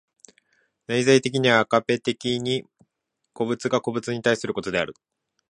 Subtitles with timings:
[0.87, 2.65] 内在的にはアガペ的に
[3.33, 4.95] 個物が個物に対することである。